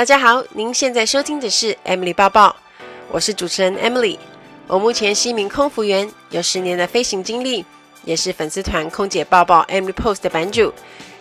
[0.00, 2.56] 大家好，您现在收听的是 Emily 报报，
[3.10, 4.16] 我是主持人 Emily。
[4.66, 7.62] 我目前是一名空服员，有十年的飞行经历，
[8.06, 10.72] 也是粉丝团空姐报报 Emily Post 的版主，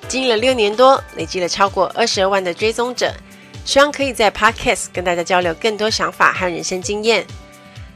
[0.08, 3.14] 经营了六年多，累积了超过二十二万的追踪者。
[3.66, 7.28] 希望可以在 Podcast 跟大家交流更多想法和人生经验。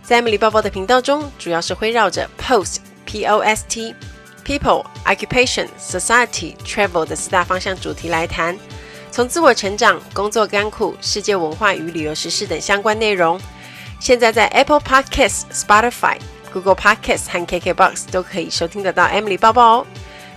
[0.03, 3.95] 在 Emily 报报的频道中，主要是围绕着 Post P O S T
[4.43, 8.59] People Occupation Society Travel 的四大方向主题来谈。
[9.13, 13.39] 从自我成长、工作甘苦、世界文化与旅游时事等相关内容，
[13.99, 16.17] 现在在 Apple Podcasts、Spotify、
[16.51, 19.87] Google Podcasts 和 KKBox 都可以收听得到 Emily 报报哦。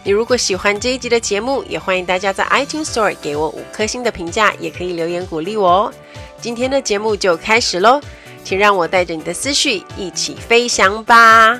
[0.05, 5.95] 你如果喜欢这一集的节目，也欢迎大家在 iTunes Store 给我五颗星的评价，也可以留言鼓励我哦。
[6.38, 7.99] 今天的节目就开始喽，
[8.45, 11.59] 请让我带着你的思绪一起飞翔吧。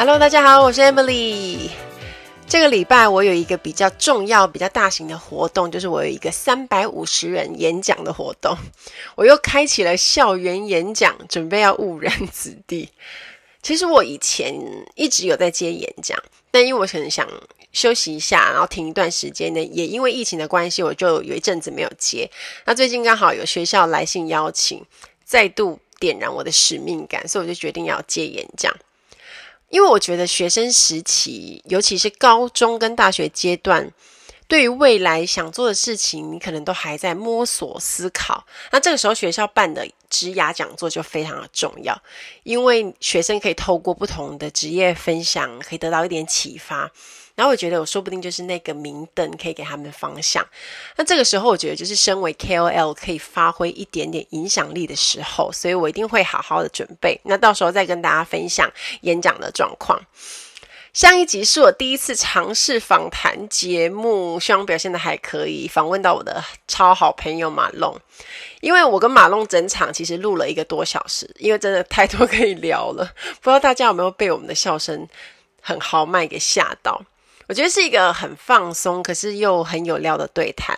[0.00, 1.70] Hello，大家好，我是 Emily。
[2.46, 8.56] 这个礼拜我有一个比较重要、比较大型的活动，就是我有一个三百五十人演讲的活动。
[9.16, 12.88] 我又开启了校园演讲，准备要误人子弟。
[13.60, 14.54] 其实我以前
[14.94, 16.16] 一直有在接演讲，
[16.52, 17.28] 但因为我可能想
[17.72, 22.30] 休息一下，然后停一段时间呢，也因为疫情的关系，我就有一阵子没有接。
[22.66, 24.80] 那最近刚好有学校来信邀请，
[25.24, 28.72] 再度点燃我的使命感，所以我就决定要接演讲。
[29.70, 33.92] 因为我觉得学生时期，尤其是高中跟大学阶段，
[34.46, 38.46] 对于未来想做的事情，你可能都还在摸索思考。
[38.72, 42.00] 那这个时候学校办的职涯讲座就非常的重要，
[42.44, 46.90] 因为学生可以透过不同的职业分享，可以得到一点启发。
[47.38, 50.44] 然后我觉得我说不定就是那个明灯，可以给他们方向。
[50.96, 57.20] 那这个时候，我觉得就是身为 KOL 可以发挥一点点影响力的时候，所以我一定会好好的准备。
[57.22, 58.68] 那到时候再跟大家分享
[59.02, 60.02] 演讲的状况。
[60.92, 65.68] 上一集是我第一次尝试访谈节目，希望表现得还可以。
[65.68, 67.96] 访问到我的超好朋友马龙，
[68.62, 73.08] 因为我跟马龙整场其实录了一个多小时，因为真的太多可以聊了。
[73.40, 75.06] 不知道大家有没有被我们的笑声
[75.60, 77.00] 很豪迈给吓到？
[77.48, 80.76] 我觉得是一个很放松，可是又很有料的对谈，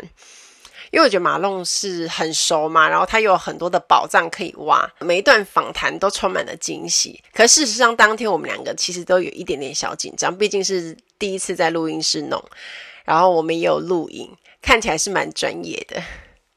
[0.92, 7.20] 因为我觉得马龙是很熟嘛，然后他有很多的宝藏可以挖，每一段访谈都充满了惊喜。
[7.34, 12.40] 可事实上，当天我们两个其实都有一点点小紧张，毕竟是第一次在录音室弄，
[13.04, 14.30] 然后我们也有录影，
[14.62, 16.00] 看起来是蛮专业的。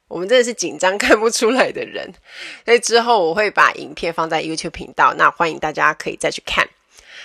[0.08, 2.14] 我们真的是紧张看不出来的人，
[2.66, 6.70] 所以之后我会把影片放在 YouTube 频道，那欢迎大家可以再去看。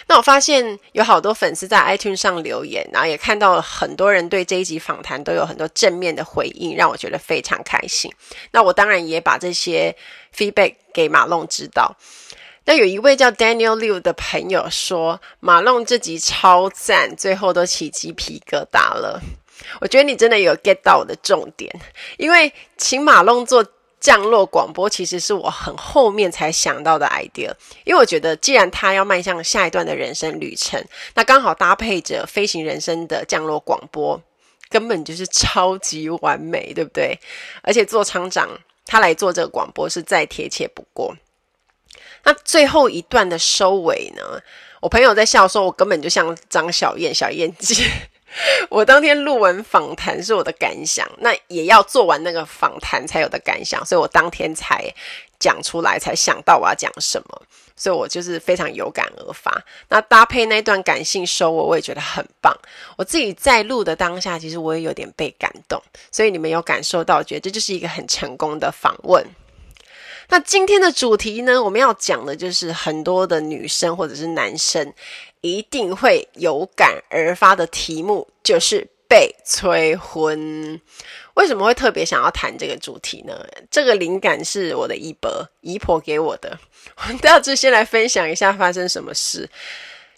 [0.09, 8.11] 那我发现有好多粉丝在 iTunes 上留言，然后也看到很多人对这一集访谈都有很多正面的回应，让我觉得非常开心。
[8.51, 9.95] 那我当然也把这些
[10.35, 11.95] feedback 给马龙知道。
[12.65, 19.21] 那有一位叫 Daniel Liu 的朋友说，马龙这集超赞，最后都起鸡皮疙瘩了。
[19.81, 21.71] 我觉得你真的有 get 到我的重点，
[22.17, 23.65] 因为请马龙做。
[24.01, 27.53] 降落广播其实是我很后面才想到的 idea，
[27.85, 30.83] 因为我觉得既然他要迈向下一段的人生旅程，
[31.15, 34.21] 那刚好搭配着飞行人生的降落广播，
[34.69, 37.19] 根本就是超级完美，对不对？
[37.63, 38.49] 而且做厂长
[38.87, 41.17] 他来做这个广播是再贴切不过。
[42.25, 44.23] 那最后一段的收尾呢？
[44.81, 47.85] 我朋友在笑说，我根本就像张小燕，小燕姐。
[48.69, 54.93] 我当天录完访谈是我的感想，那也要做完那个访谈才有的感想，所以我当天才
[55.39, 57.43] 讲出来，才想到我要讲什么，
[57.75, 59.65] 所以我就是非常有感而发。
[59.89, 62.55] 那搭配那段感性收尾，我也觉得很棒。
[62.97, 69.25] 我自己在录的当下，其实我也有点被感动，所以你们有感受到，觉得这就是一个很成功的访问。
[70.31, 74.93] 那今天的主题呢，我们要讲的就是很多的女生或者是男生。
[75.41, 80.81] 一定会有感而发的题目，就是被催婚。
[81.35, 83.33] 为什么会特别想要谈这个主题呢？
[83.71, 86.59] 这个灵感是我的姨婆姨婆给我的。
[87.07, 89.49] 我大致先来分享一下发生什么事。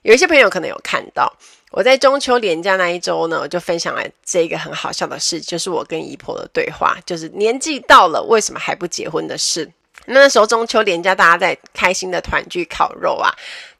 [0.02, 1.30] 有一些朋友可能有看到，
[1.72, 9.70] 我在中秋连假那一周呢，我就分享了这个很好笑的事，就是我跟姨婆的对话，就是年纪到了为什么还不结婚的事。
[10.06, 13.30] 那时候中秋连假，大家在开心的团聚烤肉啊，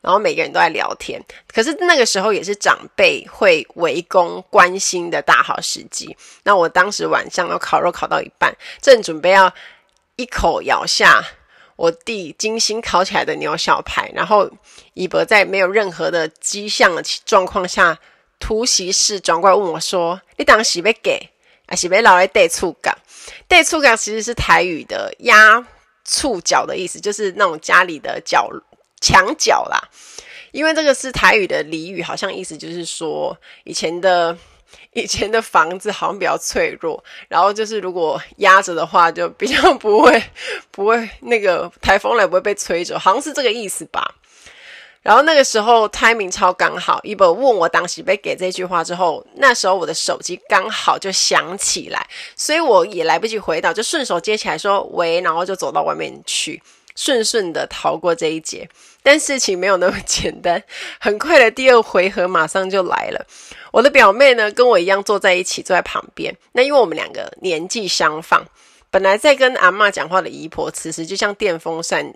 [0.00, 1.20] 然后每个人都在聊天。
[1.52, 6.17] 可是那个时候也是长辈会围攻关心的大好时机。
[6.43, 9.52] 那我当时晚上要烤肉烤到一半，正准备要
[10.17, 11.25] 一口咬下
[11.76, 14.50] 我弟精心烤起来的牛小排，然后
[14.94, 17.99] 姨伯在没有任何的迹象的状况下，
[18.38, 21.31] 突袭式转过来问我说：“你当时要给，
[21.67, 22.96] 还是要留来带醋港？
[23.49, 25.67] 带醋港其实是台语的压。”
[26.03, 28.50] 触角的意思就是那种家里的角
[29.00, 29.81] 墙角啦。
[30.52, 34.37] 因为这个是台语的俚语，好像意思就是说以前的
[34.94, 40.20] 以前的房子好像比较脆弱，然后就是如果压着的话，就比较不会
[40.73, 44.17] 不会那个台风来不会被吹走，好像是这个意思吧。
[45.03, 52.05] 然后那个时候 timing 超刚好，一本问我当时被给这句话之后，那时候我的手机刚好就响起来，
[52.35, 56.61] 所以我也来不及回答，就顺手接起来说喂，然后就走到外面去。
[56.96, 58.69] 顺顺的逃过这一劫，
[59.02, 60.62] 但事情没有那么 简单。
[60.99, 63.26] 很快的第二回合马上就来了。
[63.73, 66.37] 我的表妹呢，跟我一样坐在一起，坐在旁边。
[66.52, 68.44] 那因为我们两个年纪相仿，
[68.91, 72.14] 本来在跟阿嬷讲话的姨婆，此时就像电风扇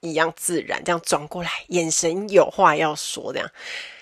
[0.00, 3.32] 一样自然，这样转过来，眼神有话要说。
[3.32, 3.50] 这样，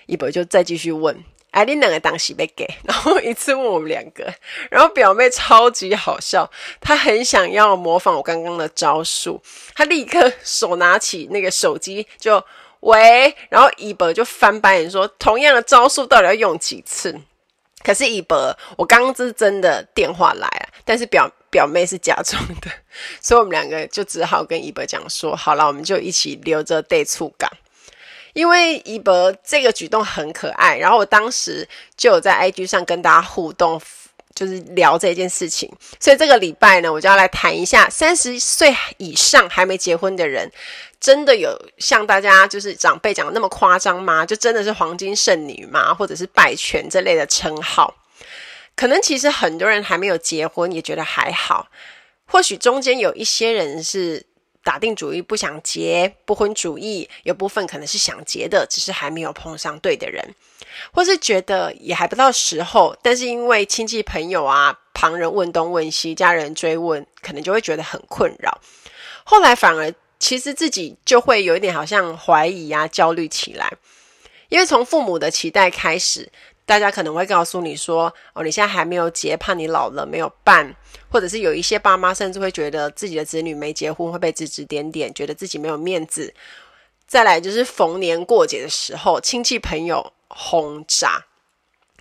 [0.07, 1.25] 姨婆就再继续问。
[1.51, 4.33] 哎，你两个当时被给， 然后一次问我们两个，
[4.71, 6.51] 然后表妹超级好笑，
[6.81, 9.43] 她很想要模仿我刚刚的招数，
[9.75, 12.45] 她立刻手拿起那个手机就
[12.81, 17.21] 喂，然后一博就翻白眼说，同样的招数到底要用几次？
[17.83, 22.71] 可是一博，我刚刚是真的电话来了，但是表表妹是假装的，
[23.21, 27.51] 所以我们两个就只好跟一博讲说，好了，我们就一起留着带触感。
[28.33, 33.81] 因为姨伯这个举动很可爱，然后我当时就有在 IG 上跟大家互动，
[34.35, 35.71] 就是聊这件事情。
[35.99, 40.51] 所以这个礼拜呢，我就要来谈一下三十岁以上还没结婚的人，
[41.01, 44.25] 真的有像大家就是长辈讲的那么夸张吗？
[44.25, 45.93] 就真的是黄金剩女吗？
[45.93, 47.95] 或者是败犬这类的称号？
[48.77, 51.69] 可能其实很多人还没有结婚也觉得还好，
[52.27, 54.30] 或许中间有一些人是。
[54.63, 60.35] 打定主意不想结，不婚主义，有部分可能是想结的，只是还没有碰上对的人，
[60.93, 68.61] 或是觉得也还不到时候，但是因为亲戚朋友啊、旁人问东问西、家人追问，可能就会觉得很困扰。
[69.25, 73.73] 后来反而其实自己就会有一点好像怀疑啊、焦虑起来，
[74.51, 76.31] 因为从父母的期待开始。
[76.71, 80.73] 大家可能会告诉你说：“哦，你现在还没有结，怕你老了没有伴，
[81.11, 86.33] 或者是有一些爸妈甚至会觉得自己的子女没结婚会被指指点点，觉得自己没有面子。
[87.09, 91.25] 再来就是逢年过节的时候，亲戚朋友轰炸，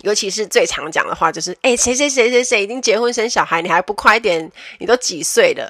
[0.02, 4.52] 尤其是最常讲的话就是：哎，谁谁谁谁谁已经结婚生小孩，你还不快点？
[4.78, 5.68] 你都几岁了？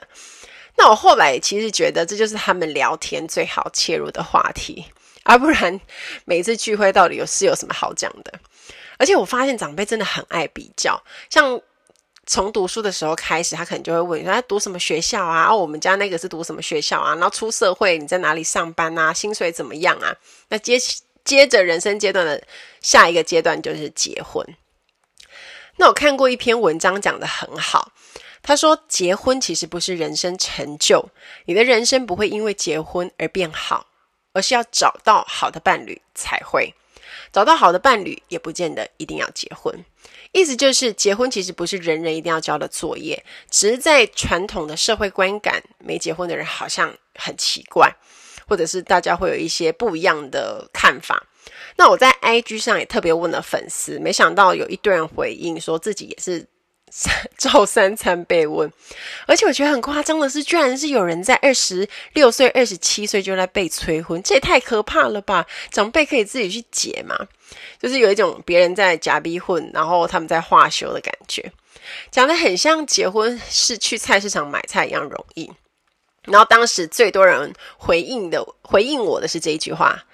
[0.77, 4.85] 那我后来其实觉得这就是他们聊天最好切入的话题，
[5.25, 5.81] 而 不然
[6.25, 8.33] 每次聚会到底有是有什么好讲的？”
[8.99, 11.61] 而且我发现长辈真的很爱比较，像
[12.27, 15.49] 从读书的时候开始，他可能就会问说：“他读什么学校啊？
[15.51, 17.15] 哦，我们家那个是读什么学校啊？
[17.15, 19.13] 然后出社会你在哪里上班啊？
[19.13, 20.15] 薪水怎么样啊？”
[20.49, 20.79] 那接
[21.25, 22.43] 接着人生阶段的
[22.81, 24.47] 下一个阶段就是结婚。
[25.77, 27.93] 那我看过一篇文章讲得很好，
[28.43, 31.09] 他说结婚其实不是人生成就，
[31.47, 33.87] 你的人生不会因为结婚而变好，
[34.33, 36.75] 而是要找到好的伴侣才会。
[37.33, 39.73] 找到好的伴侣也不见得一定要结婚，
[40.33, 47.93] 意思就是结婚其实不是人人一定要交的作业，只是在传统的社会观感，没结婚的人好像很奇怪，
[48.49, 51.25] 或者是大家会有一些不一样的看法。
[51.77, 56.47] 那我在 IG 上也特别问了粉丝，没想到有一堆人回应说自己也是。
[57.39, 58.71] 照三 餐被问，
[59.27, 65.47] 而且我觉得很夸张的是，居然是有人在二十六岁、二十七岁就在被催婚，这也太可怕了吧！
[65.71, 67.17] 长辈可以自己去结嘛，
[67.81, 71.53] 就是有一种别人在假逼婚，然后他们在化休的感觉，
[72.11, 75.51] 讲得很像结婚是去菜市场买菜一样容易。
[76.25, 80.05] 然后当时最多人回应的回应我的是这一句话。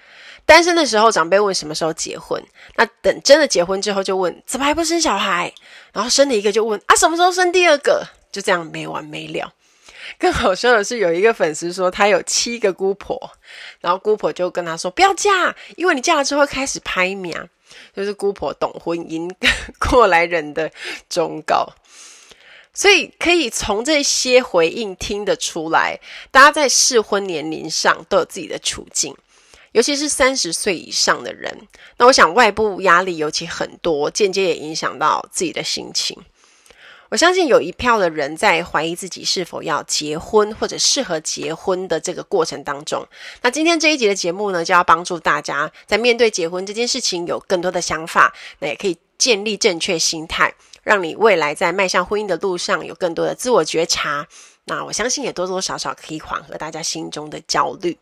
[0.47, 2.41] 单身的时候，长辈问什么时候结婚，
[2.77, 5.53] 那等真的结婚之后，就问怎么还不生小孩？
[5.91, 8.07] 然后生了一个就问啊，什么时候生第二个？
[8.31, 9.53] 就这样没完没了。
[10.17, 13.29] 更好笑的是，有一个粉丝说他有七个姑婆，
[13.81, 17.45] 然后姑婆就跟他说不要嫁，因为你嫁了之后开始拍苗，
[17.93, 19.29] 就是姑婆懂婚姻
[19.77, 20.71] 过来人的
[21.09, 21.67] 忠告。
[22.73, 25.99] 所以可以从这些回应听得出来，
[26.31, 29.13] 大家在适婚年龄上都有自己的处境。
[29.73, 36.17] 尤其是三十岁以上的人，那我想外部压力尤其很多，间接也影响到自己的心情。
[37.09, 43.07] 我相信有一票的人在怀疑自己是否要结婚或者适合结婚的这个过程当中。
[43.41, 54.27] 那今天这一集的节目呢，就要帮助大家在面对结婚这件事情有更多的想法，那也可以建立正确心态，让你未来在迈向婚姻的路上有更多的自我觉察。
[54.65, 57.97] 那我相信也多多少少可以缓和大家心中的焦虑。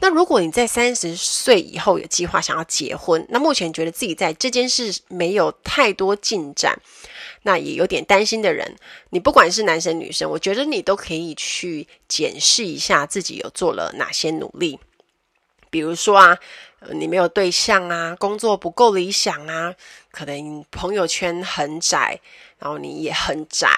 [0.00, 6.78] 那如果你在三十岁以后有计划想要结婚，那目前觉得自己在这件事没有太多进展，
[7.42, 8.76] 那也有点担心的人，
[9.10, 14.78] 你不管是男生女生，我觉得你都可以去检视一下自己有做了哪些努力。
[15.70, 16.36] 比如说啊，
[16.92, 19.72] 你没有对象啊，工作不够理想啊，
[20.10, 22.18] 可能朋友圈很窄，
[22.60, 23.68] 然后你也很宅，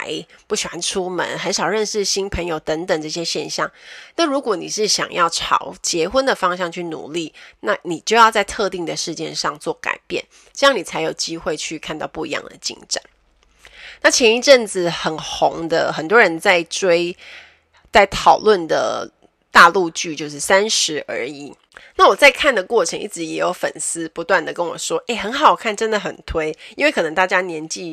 [0.46, 3.70] 不喜欢出门，很少认识新朋友等等这些现象。
[4.16, 13.02] 那如果你是想要朝结婚的方向去努力，那你就要在特定的事件上做改变，这样你才有机会去看到不一样的进展。
[14.02, 17.16] 那前一阵子很红的，很多人在追、
[17.92, 19.08] 在讨论的
[19.52, 21.50] 大陆剧就是《三十而已》。
[21.94, 27.92] 那我在看的过程，一直也有粉丝不断的跟我说：“诶，很好看，真的很推。”因为可能大家年纪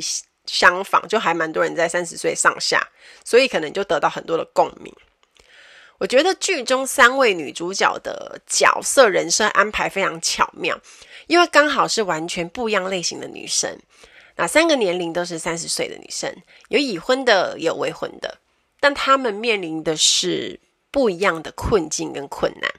[0.51, 2.87] 相仿，就还蛮多人在三十岁上下，
[3.23, 4.91] 所以可能就得到很多的共鸣。
[5.99, 10.79] 我觉得剧中三位女主角的角色人设安排非常巧妙，
[11.27, 13.77] 因为刚好是完全不一样类型的女生。
[14.37, 16.33] 那三个年龄都是三十岁的女生，
[16.69, 18.39] 有已婚的，也有未婚的，
[18.79, 22.71] 但她们面临的是不一样的困境跟困难。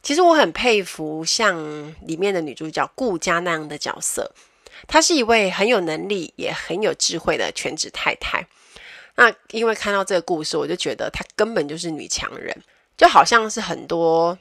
[0.00, 4.32] 其实我很佩服像里面的女主角顾佳那样的角色，
[4.88, 8.44] 她是一位很有能力也很有智慧的全职太太。
[9.14, 12.60] 那因为看到这个故事，我就觉得她根本就是女强人，
[12.96, 14.36] 就好像是很多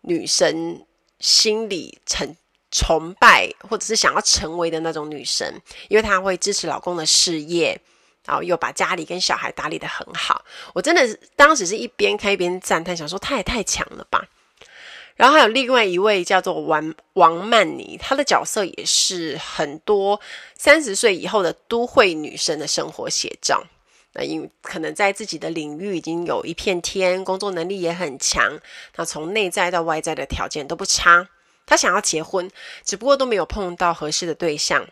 [0.00, 0.86] 女生
[1.18, 2.34] 心里成。
[2.72, 7.76] 崇拜或者是想要成为的那种女生，因为她会支持老公的事业，
[8.24, 10.44] 然后又把家里跟小孩打理得很好。
[10.72, 14.24] 我真的当时是一边看一边赞叹，想说她也太强了吧。
[15.20, 20.18] 然后还有另外一位叫做王王曼妮，她的角色也是很多
[20.56, 23.62] 三十岁以后的都会女生的生活写照。
[24.14, 28.58] 那因为可能在自己的领域已经有一片天，工作能力也很强，
[28.96, 31.28] 那从内在到外在的条件都不差。
[31.66, 32.50] 他想要结婚，
[32.82, 34.88] 只不过都没有碰到合适的对象。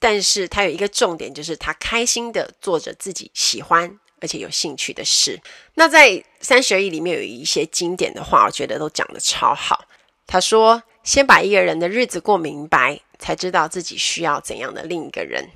[0.00, 5.38] 但是他有一个重点，就是他开心的做着自己喜欢而且有兴趣的事。
[5.74, 6.10] 那在
[6.40, 9.84] 《三十而已》里面有一些经典的话，我觉得都讲得超好。
[10.26, 15.50] 他说：“先把一个人的日子过明白，才知道自己需要怎样的另一个人。”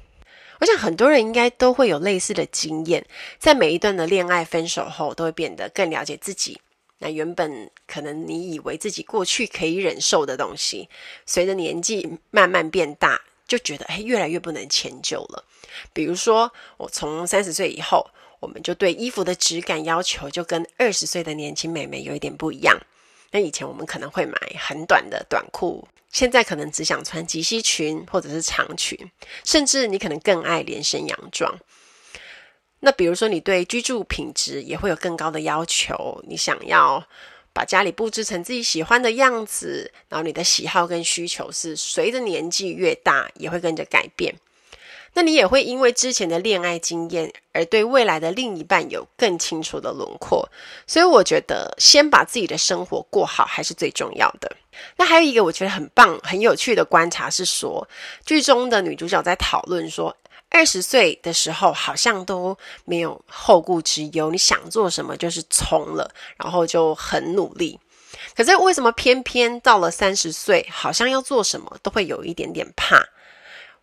[0.58, 3.06] 我想很多人应该都会有类似的经验，
[3.38, 6.60] 在每一段的恋爱分手后，都会变得更了解自己。
[6.98, 10.88] 那原本可能你以为自己过去可以忍受的东西，
[11.26, 15.44] 随着年纪慢慢变大，就觉得哎，越来越不能迁就了。
[15.92, 18.08] 比如说，我从三十岁以后，
[18.40, 22.78] 我们就对衣服的质感要求就跟二十岁的年轻美眉有一点不一样。
[23.32, 28.98] 那以前我们可能会买很短的短裤，现在可能只想穿及膝裙或者是长裙，
[29.44, 31.58] 甚至你可能更爱连身洋装。
[32.80, 37.04] 那比如说，你对居住品质也会有更高的要求，你想要
[37.52, 44.34] 把家里布置成自己喜欢的样子，然后你的喜好跟需求是随着年纪越大也会跟着改变。
[45.16, 50.46] 那你也会因为之前的恋爱经验而对未来的另一半有更清楚的轮廓。
[50.86, 54.54] 所以我觉得，先把自己的生活过好还是最重要的。
[54.96, 57.88] 那还有一个我觉得很棒、很有趣的观察是说，
[58.26, 60.14] 剧中的女主角在讨论说。
[60.48, 67.78] 二十岁的时候，好像都没有后顾之忧，你想做什么就是冲了，然后就很努力。
[68.34, 73.02] 可是为什么偏偏到了三十岁，好像要做什么都会有一点点怕，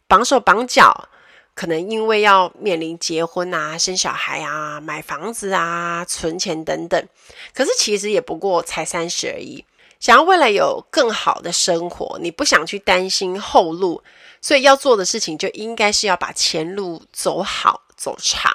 [0.08, 1.10] 绑手绑脚？
[1.56, 7.08] 可能因为要面临结婚啊、生小孩啊、买房子啊、存钱等等。
[7.54, 9.64] 可是其实也不过才三十而已，
[10.00, 14.04] 想要未来有更好的生活，你不想去担心后路。
[14.42, 18.52] 所以要做的事情就应该是要把前路走好走长。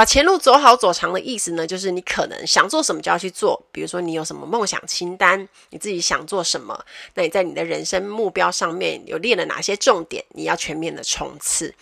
[0.00, 3.62] 把前路走好走长的意思呢，就是你可能想做什么就要去做。
[3.70, 11.74] 比如说你有什么梦想清单，你自己想做什么，那你在你的人生目标上面有列了哪些重点，你要全面的冲刺。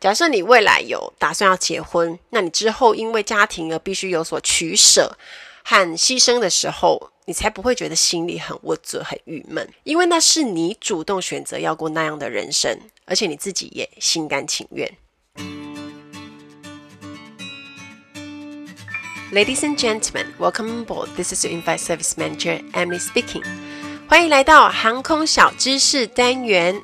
[0.00, 5.18] 假设你未来有打算要结婚，那你之后因为家庭而必须有所取舍
[5.62, 7.10] 和牺牲的时候。
[7.26, 14.90] 你才不会觉得心里很郁卒、很郁闷，因为那是你主动选择要过那样的人生，而且你自己也心甘情愿。
[19.32, 21.08] Ladies and gentlemen, welcome aboard.
[21.14, 23.44] This is your invite service manager Emily speaking.
[24.08, 26.82] 欢迎来到航空小知识单元。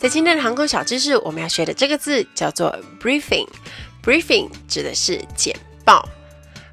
[0.00, 3.46] 在今天的航空小知识，我们要学的这个字叫做 briefing。
[4.02, 6.08] briefing 指的是简报。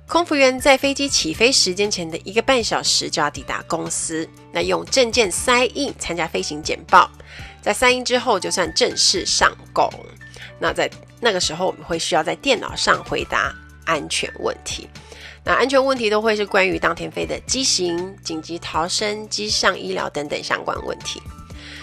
[0.07, 7.07] 空服员在飞机起飞时间前的一个半小时就要抵达公司，那用证件塞印参加飞行简报，
[7.61, 9.87] 在塞印之后就算正式上工。
[10.57, 10.89] 那在
[11.19, 13.53] 那个时候，我们会需要在电脑上回答
[13.85, 14.87] 安全问题。
[15.43, 21.21] 那安全问题都会是关于当天飞的机型、紧急逃生、机上医疗等等相关问题。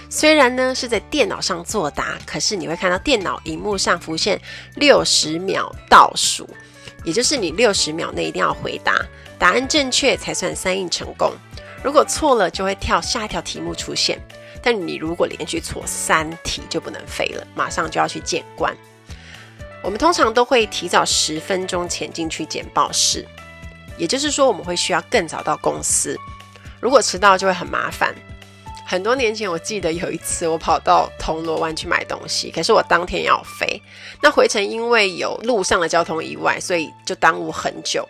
[0.08, 4.40] 虽然呢是在电脑上作答，可是你会看到电脑荧幕上浮现
[4.76, 6.48] 六十秒倒数。
[7.04, 8.94] 也就是你六十秒内一定要回答，
[9.38, 11.32] 答案正确才算三印成功。
[11.82, 14.20] 如果错了就会跳下一条题目出现，
[14.62, 18.76] 但你如果连续错三题就不能飞了，马上就要去见官。
[19.82, 23.26] 我们通常都会提早十分钟前进去简报室，
[23.96, 26.16] 也就是说我们会需要更早到公司。
[26.80, 28.14] 如果迟到就会很麻烦。
[28.86, 33.80] 很多年前，我记得有一次我跑到铜锣湾去买东西，可是我当天要飞，
[34.20, 38.08] 那回程因为有路上的交通意外，所以就耽误很久。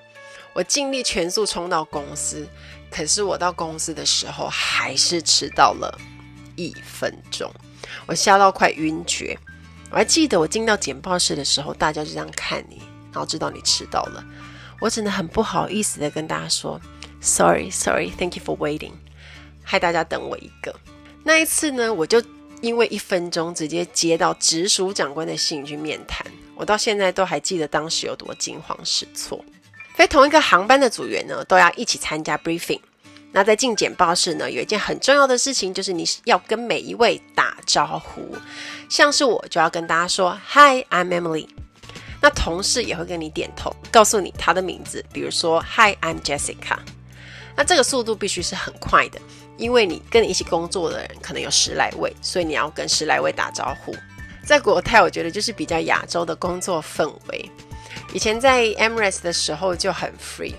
[0.54, 2.48] 我尽力全速冲到公司，
[2.90, 5.96] 可是我到公司的时候还是迟到了
[6.56, 7.52] 一分钟，
[8.06, 9.38] 我吓到快晕厥。
[9.90, 12.80] 我还记得我进到简报室的时候，大家就这样看你，
[13.12, 14.24] 然后知道你迟到了。
[14.80, 16.80] 我只能很不好意思的跟大家说
[17.20, 18.92] ，Sorry，Sorry，Thank you for waiting。
[19.62, 20.74] 害大家等我一个。
[21.24, 22.22] 那一次呢，我就
[22.62, 26.24] 因为一分钟直接接到直属长官的信去面谈。
[26.54, 29.44] 我到现在都还记得当时有多惊慌失措。
[29.94, 32.80] 飞同一个航班的组员呢，都要一起参加 briefing。
[33.32, 38.36] 那在进简报室呢，有一件很重要的事情，就是你要跟每一位打招呼。
[38.88, 41.48] 像是我就要跟大家说，Hi，I'm Emily。
[42.20, 46.78] 那同事也会跟你点头，告诉你他的名字，比如说，Hi，I'm Jessica。
[47.56, 49.20] 那这个速度必须是很快的。
[49.56, 53.94] 因为你跟你一起工作的人可能有十来位，所以你要跟十来位打招呼。
[54.42, 57.50] 在国泰，我觉得就是比较亚洲的工作氛围。
[58.14, 60.54] 以前在 Emirates 的时候就很 free，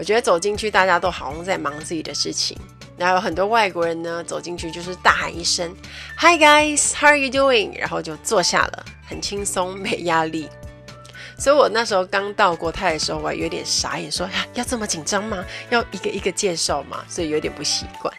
[0.00, 2.56] 我觉得走进去大家都好像在忙自己的事情，
[2.96, 5.70] 然后很多外国人呢走进去就是大喊一声
[6.16, 10.48] “Hi guys, how are you doing？” 然后就坐下了，很轻松，没压力。
[11.38, 15.44] 所以我那时候刚到国泰的时候，我还有点傻眼，说呀，要这么紧张吗？
[15.68, 17.04] 要一个一个介绍吗？
[17.06, 18.10] 所以有点不习惯。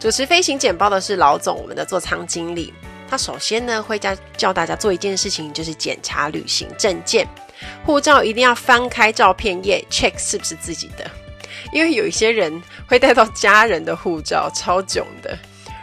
[0.00, 2.72] 主持飞行简报的是老总，我们的座舱经理。
[3.10, 7.28] 他首先呢会教教大家做一件事情，就是检查旅行证件，
[7.84, 11.10] 护照一定要翻开照片页，check 是不是自己的。
[11.72, 15.38] 因为有一些人会带到家人的护照，超囧的。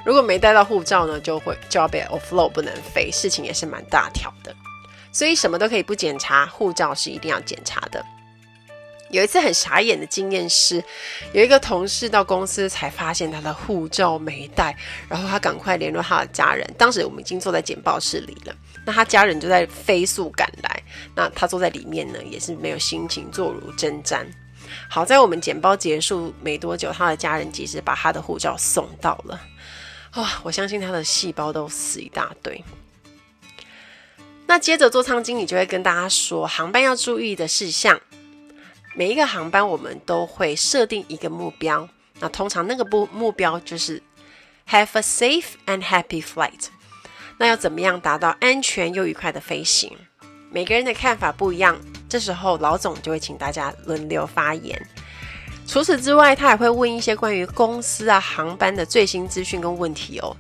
[0.06, 4.54] 如果没带到护照呢，就会就要被 offload 不能飞，事情也是蛮大条的。
[5.12, 8.04] 所以什么都可以不检查，护照是一定要检查的。
[9.10, 10.84] 有一次很傻眼的经验是，
[11.34, 14.76] 有一个同事到公司才发现他的护照没带，
[15.08, 16.68] 然后他赶快联络他的家人。
[16.80, 20.84] 当时我们已经坐在简报室里了，那他家人就在飞速赶来，
[21.16, 24.26] 那他坐在里面呢，也是没有心情坐如针毡。
[24.94, 29.42] 好在我们简报结束没多久，他的家人及时把他的护照送到了。
[30.18, 32.64] 哇、我相信他的细胞都死一大堆。
[34.46, 38.00] 那接着座舱经理就会跟大家说航班要注意的事项。
[38.94, 41.90] 每一个航班，我们都会设定一个目标。
[42.20, 44.00] 那通常那个目目标就是
[44.70, 46.68] Have a safe and happy flight。
[47.40, 49.98] 那要怎么样达到安全又愉快的飞行？
[50.52, 51.80] 每个人的看法不一样。
[52.14, 54.80] 这时候老总就会请大家轮流发言。
[55.66, 60.38] 除此之外，他还会问一些关于公司啊航班的最新资讯跟问题哦。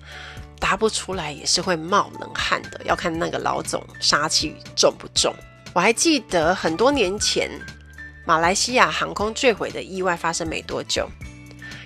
[0.59, 5.33] 答不出来也是会冒冷汗的，要看那个老总杀气重不重。
[5.73, 7.49] 我还记得很多年前。
[8.23, 11.09] 马来西亚航空坠毁的意外发生没多久，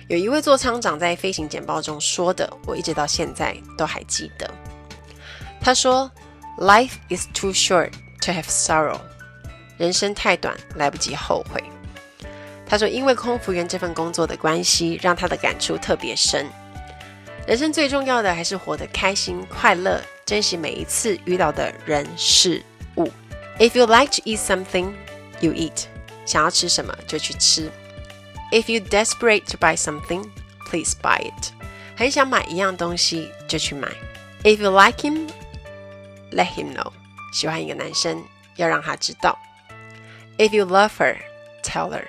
[0.06, 4.50] 有一位座舱长在飞行简报中说的，我一直到现在都还记得。
[5.62, 6.10] 他说
[6.58, 9.00] ：“Life is too short to have sorrow，
[9.78, 11.62] 人生太短，来不及后悔。”
[12.68, 16.46] 他说：“因为空服员这份工作的关系，让他的感触特别深。
[17.46, 22.62] 人生最重要的还是活得开心、快乐，珍惜每一次遇到的人事
[22.96, 23.10] 物。
[23.58, 24.92] If you like to eat something,
[25.40, 25.84] you eat。”
[26.26, 27.70] 想要吃什么就去吃。
[28.52, 30.28] If you desperate to buy something,
[30.68, 31.52] please buy it。
[31.96, 33.88] 很想买一样东西就去买。
[34.42, 35.26] If you like him,
[36.32, 36.92] let him know。
[37.32, 38.22] 喜欢一个男生
[38.56, 39.38] 要让他知道。
[40.38, 41.16] If you love her,
[41.64, 42.04] tell her。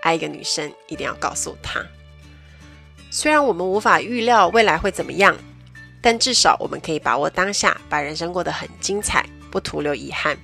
[0.00, 1.84] 爱一个女生一定要告诉她。
[3.10, 5.36] 虽然我们无法预料未来会怎么样，
[6.00, 10.38] 但至少我们可以把握当下，把人生过得很精彩，不徒留遗憾。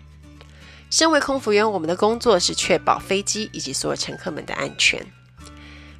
[0.90, 5.00] 身为空服员，我们的工作是确保飞机以及所有乘客们的安全。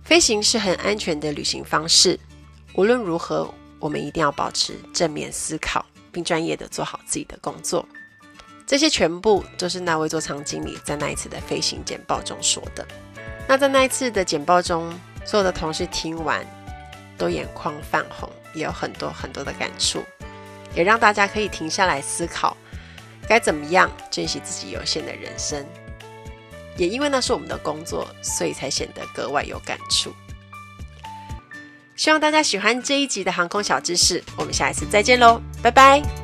[0.03, 2.19] 飞行是很安全的旅行方式。
[2.75, 7.87] 无论如何，我们一定要保持正面思考，并专业的做好自己的工作。
[8.67, 12.87] 这些全部都是那位座舱经理在那一次的飞行简报中说的。
[13.47, 14.93] 那在那一次的简报中，
[15.25, 16.45] 所有的同事听完
[17.19, 20.03] 都眼眶泛红，也有很多很多的感触，
[20.75, 22.57] 也让大家可以停下来思考。
[23.29, 25.65] 该怎么样珍惜自己有限的人生？
[26.77, 30.13] 也因为那是我们的工作，所以才显得格外有感触。
[31.97, 36.24] 希望大家喜欢这一集的航空小知识，我们下一次再见喽，拜拜。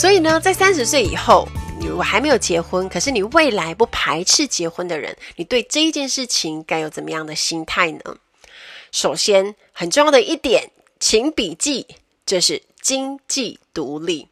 [0.00, 1.46] 所以呢，在三十岁以后，
[1.78, 8.16] 你如果还没有结婚，可是你未来不排斥结婚的人，你对这一件事情该有怎么样的心态呢？
[8.92, 11.86] 首先，很重要的一点，请笔记，
[12.24, 14.28] 这是经济独立。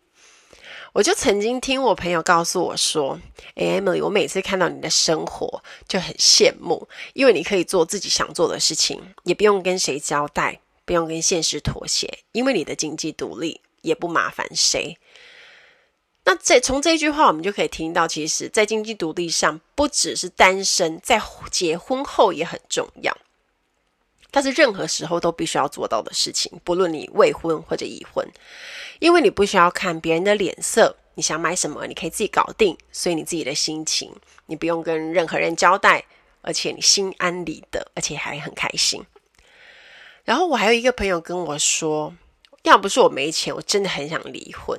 [0.95, 3.21] 我就曾经听我朋友告诉我说
[3.55, 14.97] ：“，Emily，我每次看到你的生活就很羡慕，因为你可以做自己想做的事情，也不用跟谁交代，不用跟现实妥协，因为你的经济独立，也不麻烦谁。”
[16.29, 21.19] 那这从这句话，我们就可以听到，其实，在经济独立上，不只是单身，在
[21.51, 23.17] 结婚后也很重要。
[24.31, 28.29] 它是任何时候都必须要做到的事情，不论你未婚或者已婚。
[28.99, 32.77] 因为你不需要看别人的脸色，你想买什么，你可以自己搞定。
[32.93, 34.15] 所以你自己的心情，
[34.45, 36.05] 你不用跟任何人交代，
[36.43, 39.03] 而且你心安理得，而且还很开心。
[40.25, 42.15] 然后我还有一个朋友跟我说，
[42.65, 44.79] 要不是我没钱，我真的很想离婚。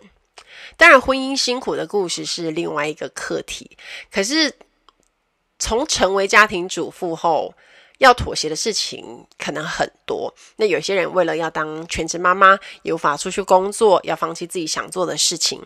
[0.77, 3.77] 当然，婚姻辛苦的故事是另外一个课题。
[4.11, 4.53] 可是
[5.57, 7.53] 从成为家庭主妇后，
[7.97, 15.61] 要妥协的事情可能很多，那有些人为了要当全职妈妈，也无法出去工作，要放弃自己想做的事情。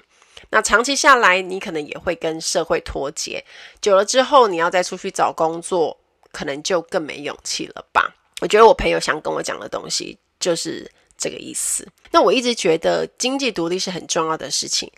[0.50, 3.44] 那长期下来，你可能也会跟社会脱节。
[3.82, 5.98] 久了之后，你要再出去找工作，
[6.32, 8.16] 可能就更没勇气了吧？
[8.42, 10.92] 我觉得我朋友想跟我讲的东西就是
[11.24, 11.88] 这个意思。
[12.12, 14.92] 那我一直觉得经济独立是很重要的事情，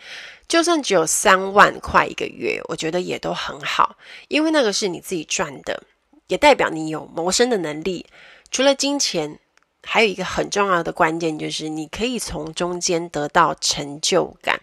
[0.48, 5.84] 就算只有三万块一个月，我觉得也都很好，因为那个是你自己赚的。
[6.28, 8.08] 也代表你有谋生的能力。
[8.50, 9.40] 除了金钱，
[9.84, 14.60] 还有一个很重要的关键，就是你可以从中间得到成就感。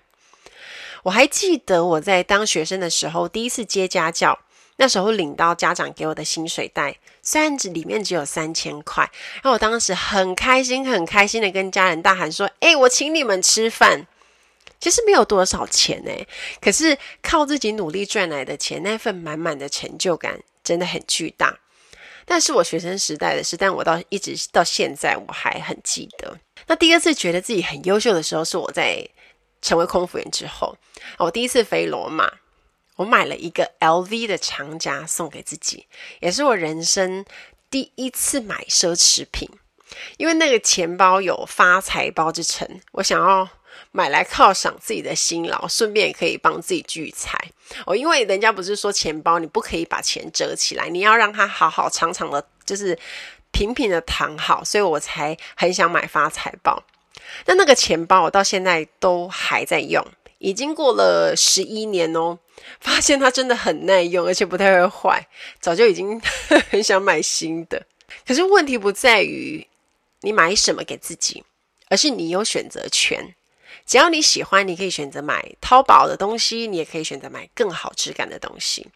[1.04, 4.40] 我还记得我在当学生的时候，第一次接家教，
[4.78, 14.06] 那时候领到家长给我的薪水袋，虽然只里面只有三千块，然后我当时很开心，很开心的跟家人大喊说：“诶，我请你们吃饭。”
[14.80, 16.26] 其实没有多少钱诶，
[16.60, 20.40] 可是靠自己努力赚来的钱，那份满满的成就感。
[20.64, 21.58] 真的很巨大，
[22.24, 26.38] 但是我学生时代的事，但我到一直到现在我还很记得。
[26.68, 29.04] 那第二次觉得自己很优秀的时候，是我在
[29.60, 30.76] 成为空服员之后。
[31.18, 32.30] 我第一次飞罗马，
[33.02, 35.86] 我买了一个 LV 的长夹送给自己，
[36.20, 37.24] 也是我人生
[37.68, 39.48] 第一次买奢侈品，
[40.16, 43.48] 因为那个钱包有发财包之称，我想要。
[43.90, 47.38] 买来犒赏自己的辛劳，顺便也可以帮自己聚财
[47.86, 47.96] 哦。
[47.96, 52.98] 因为人家不是说钱包你不可以把钱折起来，你要让它好好长长的，就是
[53.50, 56.82] 平平的躺好，所以我才很想买发财包。
[57.46, 60.06] 那那个钱包我到现在都还在用，
[60.42, 62.36] 已经过了十一年哦，
[62.80, 65.28] 发现它真的很耐用，而且不太会坏，
[65.60, 66.20] 早就已经
[66.68, 67.86] 很想买新的。
[68.26, 69.64] 可是问题不在于
[70.22, 71.44] 你买什么给自己，
[71.88, 73.34] 而是你有选择权。
[73.86, 78.88] 只要你喜欢，你可以选择买淘宝的东西，你也可以选择买更好质感的东西。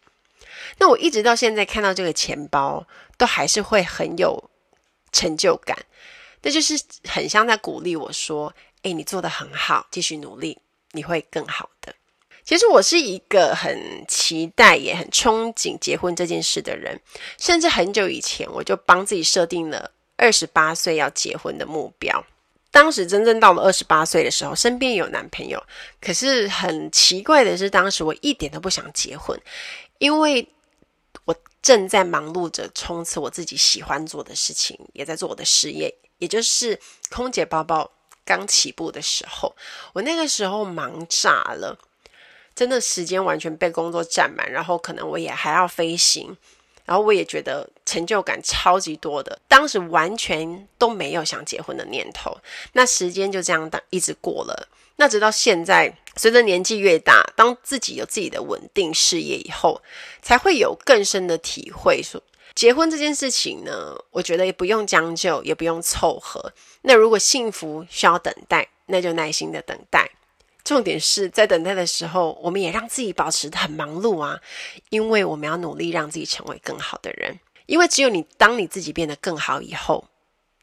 [0.79, 2.85] 那我一直到现在看到这个钱包，
[3.17, 4.49] 都还是会很有
[5.13, 5.77] 成就感。
[6.41, 10.57] 那就是很像在鼓励我说：“诶，你做的很好，继续努力，
[10.97, 11.93] 你会更好的。”
[12.43, 16.97] 其实我是一个很期待也很憧憬结婚这件事的人，
[17.37, 22.25] 甚至很久以前我就帮自己设定了二十八岁要结婚的目标。
[22.71, 25.61] 当时真正到了二十八岁的时候，身边有男朋友，
[25.99, 29.37] 可是很奇怪的是，当时我一点都不想结婚，
[29.97, 30.47] 因为
[31.25, 36.79] 我正在忙碌着冲刺我自己喜欢做的事情，也在做我的事业，也就是
[37.09, 37.91] 空姐包包
[38.27, 39.55] 刚起步的时候，
[39.93, 41.79] 我那个时候忙炸了，
[42.53, 46.35] 真的时间完全被工作占满，然后可能我也还要飞行。
[46.85, 52.37] 然后我也觉得成就感超级多的，当时完全都没有想结婚的念头。
[52.71, 54.69] 那时间就这样当一直过了。
[54.95, 59.81] 那直到现在，随着年纪越大，当自己有自己的稳定事业以后，
[60.21, 62.01] 才会有更深的体会。
[62.01, 62.23] 说
[62.57, 66.51] 结婚这件事情呢，我觉得也不用将就，也不用凑合。
[66.81, 70.09] 那如果幸福需要等待，那就耐心的等待。
[70.63, 74.39] 重点是在等待的时候，我们也让自己保持很忙碌啊，
[74.89, 77.39] 因为我们要努力让自己成为更好的人。
[77.67, 80.05] 因为只有你当你自己变得更好以后，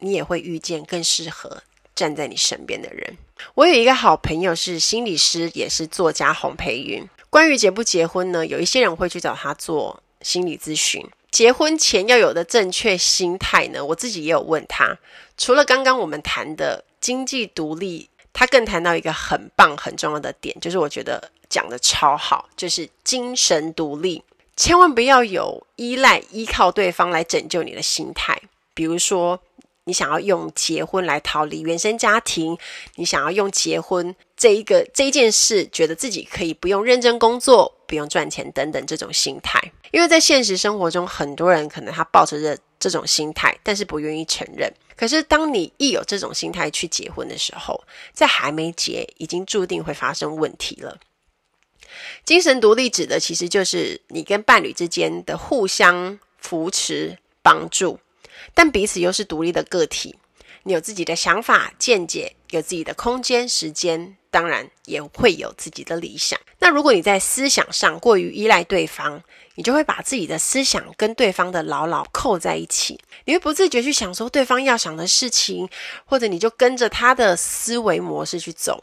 [0.01, 1.63] 你也会遇见更适合
[1.95, 3.17] 站在你身边的人。
[3.55, 7.09] 我有一个好朋友是心理师，也是作家洪培云。
[7.31, 11.09] 关于结不结婚呢，有一些人会去找他做心理咨询。
[11.35, 14.97] 结婚前要有的正确心态呢，我自己也有问他。
[15.37, 18.09] 除了刚刚我们谈的经济独立。
[18.37, 24.25] 他更谈到一个很棒、很重要的点，就是我觉得讲得超好，就是精神独立，
[24.57, 28.37] 千万不要有依赖、依靠对方来拯救你的心态。
[28.75, 29.41] 比如说，
[29.85, 32.59] 你想要用结婚来逃离原生家庭，
[32.97, 39.61] 你想要用结婚这一个这一件事，觉得自己可以不用认真工作，不用赚钱等等这种心态。
[39.93, 44.73] 因为在现实生活中，很多人可能他抱着这这种心态，但是不愿意承认。
[44.97, 50.99] 可是当你一有这种心态去结婚的时候，在还没结，已经注定会发生问题了。
[52.25, 58.01] 精神独立指的其实就是你跟伴侣之间的互相扶持、帮助，
[58.53, 60.17] 但彼此又是独立的个体。
[60.65, 66.39] 你有自己的想法、见解，有自己的空间、时间，当然也会有自己的理想。
[66.59, 69.23] 那如果你在思想上过于依赖对方，
[69.57, 72.99] 你就会把自己的思想跟对方的牢牢扣在一起。
[73.27, 75.69] 你会不自觉去想说对方要想的事情，
[76.05, 78.83] 或者你就跟着他的思维模式去走，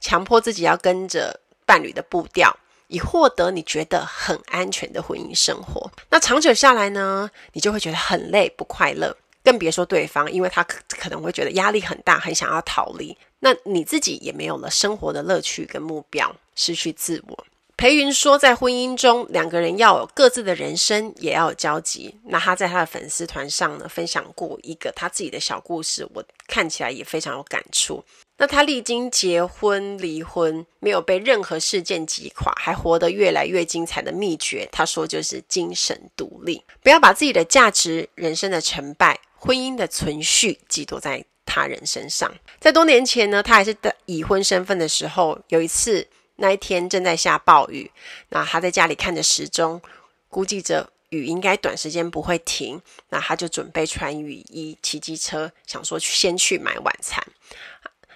[0.00, 5.90] 强迫自己要跟着伴侣的步调，以获得你觉得很安全的婚姻生活。
[6.08, 9.16] 那长久下来呢，你就会觉得很累、不快乐。
[9.46, 13.16] 更别说对方，因为他可能会觉得压力很大，很想要逃离。
[13.38, 17.46] 那你自己也没有了生活的乐趣跟目标，失去自我。
[17.76, 22.18] 裴云说，在婚姻中，两个人要有各自的人生，也要有交集。
[22.24, 28.02] 那他在他的粉丝团上呢，分享过一个他自己的小故事，我看起来也非常有感触。
[28.38, 39.18] 那他历经结婚、离婚，没有被任何事件击垮，还活得越来越精彩的秘诀，他说就是精神独立，不要把自己的价值、人生的成败。
[39.38, 42.34] 婚姻的存续寄托在他人身上。
[42.58, 47.92] 在多年前呢，他还是的已婚身份的时候，有一次那一天正在下暴雨，
[48.30, 49.80] 那他在家里看着时钟，
[50.28, 57.22] 估计着雨应该短时间不会停，那他就准备穿雨衣，骑机车，想说先去买晚餐。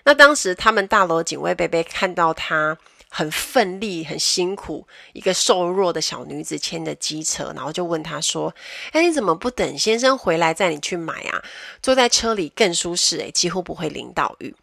[0.04, 2.78] 那当时他们大楼警卫伯伯看到他。
[3.12, 8.54] 很奋力、很辛苦，一个瘦弱的小女子牵着机车，然后就问他说
[8.94, 11.42] ：“哎，你怎么不等先生回来载你去买啊？
[11.82, 14.54] 坐在车里更舒适，哎，几乎不会淋到雨。”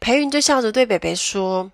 [0.00, 1.70] 裴云就笑着对北北说：“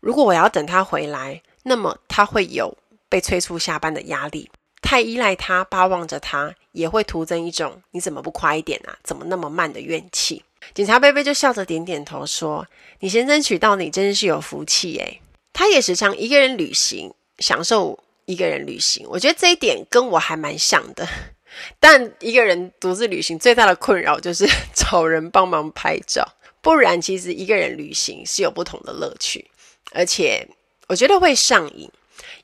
[0.00, 2.76] 如果我要等他回来，那么他会有
[3.08, 4.50] 被催促下班的压力。
[4.82, 8.98] 太依赖他、巴望着他，也会徒增一种你怎么不快一点啊？
[9.02, 12.66] 怎么那么慢的怨气。”警察贝贝就笑着点点头说
[13.00, 15.20] ：“你先争取到你，真是有福气哎。”
[15.52, 19.06] 他也时常一个人旅行，享受一个人旅行。
[19.08, 21.08] 我觉得这一点跟我还蛮像的。
[21.80, 26.24] 但一个人独自旅行最大的困扰就是 找人帮忙拍照，
[26.60, 29.50] 不然其实一个人旅行是有不同的乐趣，
[29.92, 30.46] 而且
[30.86, 31.90] 我觉得会上瘾。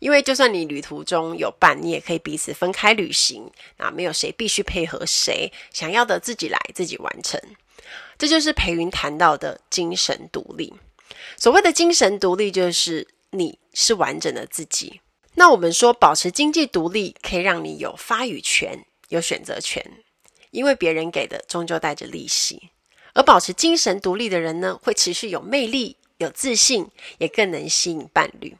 [0.00, 7.40] 因为就算你旅途中有伴，你也可以彼此分开旅行，啊没有谁必须配合谁，想要的自己来，自己完成。
[8.18, 10.72] 这就是裴云谈到的精神独立。
[11.36, 15.00] 所谓的精神独立，就是你是完整的自己。
[15.34, 19.84] 那我们说，保持经济独立，可以让你有发语权、有选择权，
[20.50, 22.70] 因为别人给的终究带着利息。
[23.14, 28.56] 而保持精神独立的人呢，会持续有魅力、有自信，也更能吸引伴侣。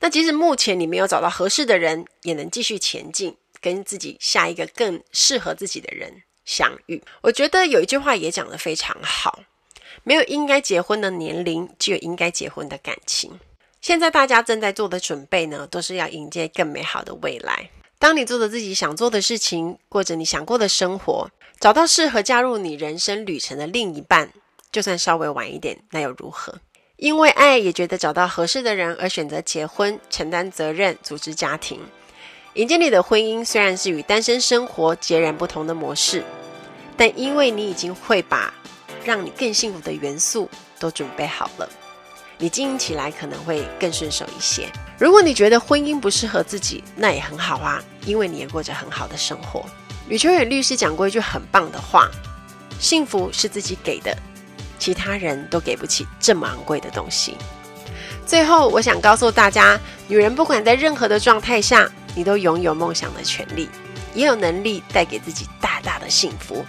[0.00, 7.02] 那即使目前你没有找到合适的人，也能继续前进，跟自己下一个更适合自己的人相遇。
[7.22, 9.40] 我觉得有一句话也讲得非常好。
[10.02, 13.38] 没有应该结婚的年龄，只有应该结婚的感情。
[13.80, 17.70] 现在大家正在做的准备呢，都是要迎接更美好的未来。
[17.98, 24.32] 当你做着自己想做的事情，过着你想过的生活，找到适合加入你人生旅程的另一半，
[24.72, 26.54] 就算稍微晚一点，那又如何？
[26.96, 31.80] 因为爱，也觉得找到合适的人而选择结婚，承担责任，组织家庭，
[32.54, 33.44] 迎接你的婚姻。
[33.44, 36.24] 虽然是与单身生活截然不同的模式，
[36.96, 38.52] 但因为你已经会把。
[39.02, 40.46] 让你更幸福的元素
[40.78, 41.66] 都准备好了，
[42.36, 44.68] 你经营起来可能会更顺手一些。
[44.98, 49.64] 如果你觉得婚姻不适合自己，那也很好啊，因为你也过着很好的生活。
[50.08, 52.10] 吕秋远律师讲过一句很棒的话：
[52.78, 54.14] 幸福是自己给的，
[54.78, 57.38] 其他人都给不起这么昂贵的东西。
[58.30, 63.68] 最后，我想告诉大家，女人不管在任何的状态下，你都拥有梦想的权利，
[64.14, 66.64] 也有能力带给自己大大的幸福。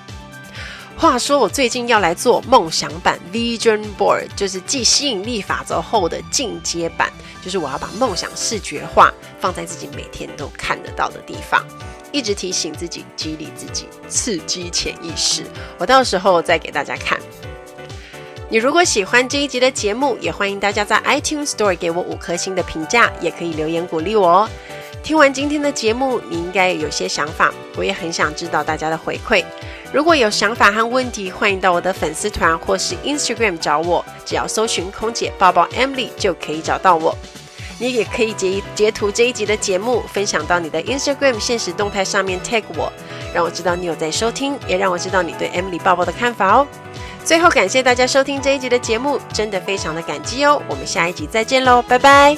[0.98, 7.14] 话说，我最近要来做梦想版 Vision Board，就是继吸引力法则后的进阶版，
[7.46, 11.64] 就是我要把梦想视觉化，放在自己每天都看得到的地方，
[12.12, 15.44] 一直提醒自己，激励自己，刺激潜意识。
[15.78, 17.20] 我到时候再给大家看。
[18.52, 24.50] 你如果喜欢这一集的节目，也欢迎大家在 iTunes Store 给我五颗星的评价，也可以留言鼓励我哦。
[25.02, 29.42] 听完今天的节目，你应该有些想法，我也很想知道大家的回馈。
[29.94, 37.18] 如果有想法和问题，欢迎到我的粉丝团或是 Instagram 找我，只要搜寻“空姐抱抱 Emily” 就可以找到我。
[37.80, 42.92] 你也可以截截图这一集的节目，分享到你的 Instagram 现实动态上面 tag 我，
[43.34, 46.68] 让我知道你有在收听，也让我知道你对 Emily 抱抱的看法哦。
[47.24, 50.62] 最后感谢大家收听这一集的节目，真的非常的感激哦。
[50.68, 52.36] 我们下一集再见喽，拜拜。